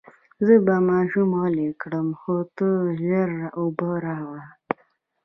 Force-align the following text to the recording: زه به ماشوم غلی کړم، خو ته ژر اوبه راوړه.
زه 0.45 0.53
به 0.65 0.75
ماشوم 0.87 1.31
غلی 1.41 1.69
کړم، 1.81 2.07
خو 2.19 2.35
ته 2.57 2.69
ژر 3.03 3.31
اوبه 3.59 3.89
راوړه. 4.05 4.45